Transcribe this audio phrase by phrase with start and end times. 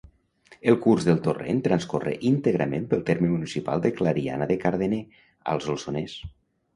[0.69, 5.03] El curs del torrent transcorre íntegrament pel terme municipal de Clariana de Cardener,
[5.55, 6.17] al Solsonès.